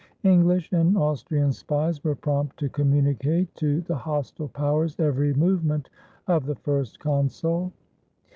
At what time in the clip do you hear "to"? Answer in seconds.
2.57-2.67, 3.53-3.81